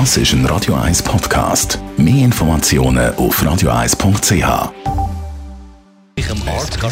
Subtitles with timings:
[0.00, 1.78] Das ist ein Radio 1 Podcast.
[1.96, 4.72] Mehr Informationen auf radio1.ch.
[6.16, 6.82] Ich am Art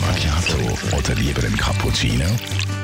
[0.00, 2.24] Macchiato oder lieber ein Cappuccino?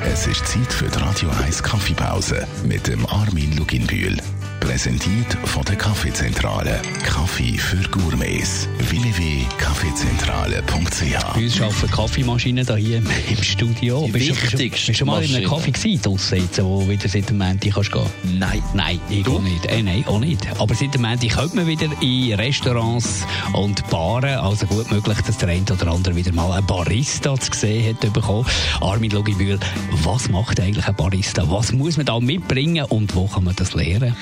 [0.02, 4.18] Es ist Zeit für die Radio 1 Kaffeepause mit dem Armin Luginbühl.
[4.60, 6.82] Präsentiert von der Kaffeezentrale.
[7.06, 8.68] Kaffee für Gourmets.
[9.02, 14.04] www.kaffeezentrale.ch Bei uns arbeiten Kaffeemaschinen hier im, im Studio.
[14.06, 15.48] Die Bist du- wichtigste Bist du schon mal in einem.
[15.48, 18.06] Kaffee gewesen, draussen jetzt, wo wieder seit dem Montag kannst gehen?
[18.38, 18.62] Nein.
[18.72, 19.66] Nein, ich auch nicht.
[19.66, 20.46] Äh, nein, auch nicht.
[20.60, 24.38] Aber seit dem Montag kommt man wieder in Restaurants und Baren.
[24.38, 28.12] Also gut möglich, dass der eine oder andere wieder mal einen Barista zu sehen hat
[28.12, 28.46] bekommen.
[28.80, 29.58] Armin Logibühl,
[30.04, 31.50] was macht eigentlich ein Barista?
[31.50, 34.14] Was muss man da mitbringen und wo kann man das lernen?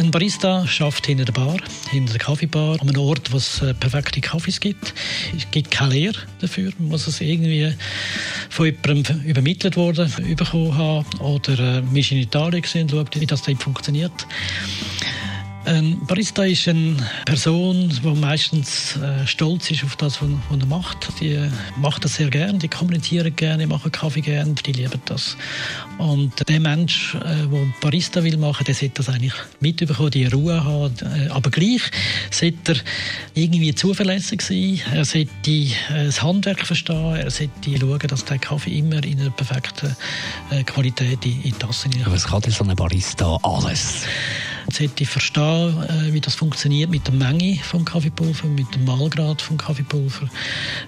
[0.00, 1.58] Ein Barista schafft hinter der Bar,
[1.90, 4.94] hinter der Kaffeebar, an einem Ort, wo es äh, perfekte Kaffees gibt.
[5.36, 6.72] Es gibt keine Lehre dafür.
[6.78, 7.74] Man muss es irgendwie
[8.48, 11.06] von jemandem übermittelt worden, bekommen haben.
[11.18, 14.26] Oder äh, wir in Italien gesehen schaut, wie das dort funktioniert.
[15.70, 21.08] Ein Barista ist eine Person, die meistens äh, stolz ist auf das, was, er macht.
[21.20, 25.36] Die äh, macht das sehr gern, die kommunizieren gerne, machen Kaffee gern, die lieben das.
[25.98, 30.64] Und der Mensch, äh, der Barista will machen, der sollte das eigentlich mitbekommen, die Ruhe
[30.64, 30.92] haben.
[31.02, 31.82] Äh, aber gleich
[32.32, 32.76] sollte er
[33.34, 34.80] irgendwie zuverlässig sein.
[34.92, 37.14] Er sollte äh, das Handwerk verstehen.
[37.14, 39.94] Er sollte schauen, dass der Kaffee immer in einer perfekten
[40.50, 42.16] äh, Qualität in, die Tasse hineinkommt.
[42.16, 44.02] Was kann so ein Barista alles?
[44.70, 49.56] Sollte verstehen, äh, wie das funktioniert mit der Menge vom Kaffeepulver, mit dem Mahlgrad vom
[49.56, 50.28] Kaffeepulver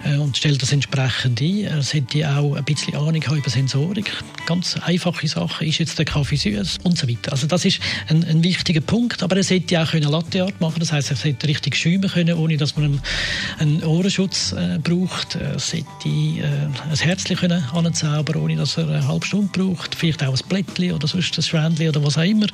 [0.04, 1.64] äh, und stellt das entsprechend ein.
[1.64, 4.12] Er sollte auch ein bisschen Ahnung haben über Sensorik.
[4.46, 5.66] Ganz einfache Sachen.
[5.66, 7.32] Ist jetzt der Kaffee süß und so weiter.
[7.32, 9.22] Also das ist ein, ein wichtiger Punkt.
[9.22, 10.80] Aber er sollte auch können Latte Art machen.
[10.80, 13.00] Das heißt, er sollte richtig schäumen können, ohne dass man
[13.58, 15.36] einen, Ohrenschutz äh, braucht.
[15.36, 19.94] Er sollte ein Herzchen können anzaubern, ohne dass er eine halbe Stunde braucht.
[19.94, 22.46] Vielleicht auch ein Blättchen oder sonst ein Schwändchen oder was auch immer.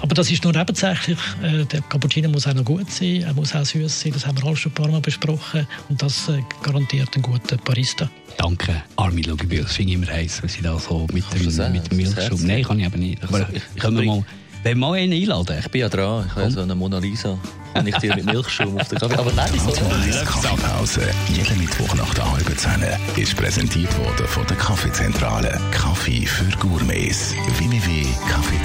[0.00, 1.18] Aber das ist nur nebensächlich.
[1.42, 4.12] Äh, der Cappuccino muss auch noch gut sein, er muss auch süß sein.
[4.12, 5.66] Das haben wir alles schon ein paar Mal besprochen.
[5.88, 8.08] Und das äh, garantiert einen guten Barista.
[8.36, 9.62] Danke, Armin Logibühl.
[9.62, 12.46] Das finde ich immer heiß, wenn sie da so mit Kannst dem, mit dem Milchschaum...
[12.46, 13.22] Nein, kann ich eben nicht.
[13.24, 14.24] Aber Also, ich- ich können wir mal...
[14.62, 15.58] Wenn wir mal einen einladen?
[15.60, 16.24] Ich bin ja dran.
[16.26, 17.38] Ich habe so eine Mona Lisa.
[17.74, 19.14] Und ich dir mit Milchschaum auf den Kaffee.
[19.18, 19.68] Aber nein, so.
[19.68, 21.02] 1 Kaffeepause.
[21.28, 22.82] Jeden Mittwoch nach der halben Zehn
[23.16, 25.60] ist präsentiert worden von der Kaffeezentrale.
[25.70, 27.34] Kaffee für Gourmets.